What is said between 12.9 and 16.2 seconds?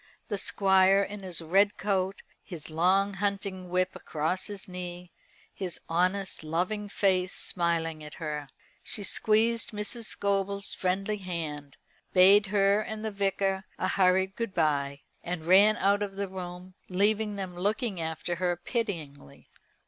the Vicar a hurried good bye, and ran out of